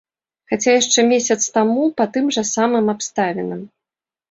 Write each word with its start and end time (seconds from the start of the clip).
Хаця 0.53 0.71
яшчэ 0.75 0.99
месяц 1.11 1.37
таму 1.59 1.85
па 2.03 2.09
тым 2.17 2.33
жа 2.39 2.43
самым 2.55 2.91
абставінам. 2.97 3.65